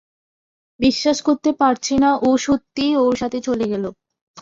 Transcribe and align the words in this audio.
বিশ্বাস 0.79 1.17
করতে 1.27 1.49
পারছি 1.61 1.93
না 2.03 2.09
ও 2.21 2.29
সত্যিই 2.45 2.93
ওর 3.03 3.15
সাথে 3.21 3.37
চলে 3.47 3.65
গেল। 3.71 3.83